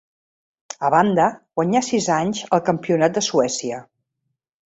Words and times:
A 0.87 0.89
banda, 0.95 1.25
guanyà 1.59 1.81
sis 1.89 2.09
anys 2.15 2.41
el 2.57 2.63
Campionat 2.71 3.17
de 3.19 3.23
Suècia. 3.29 3.83